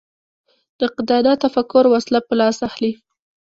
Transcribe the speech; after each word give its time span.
نقادانه 0.79 1.33
تفکر 1.43 1.83
وسله 1.93 2.19
په 2.27 2.33
لاس 2.39 2.57
اخلي 2.67 2.91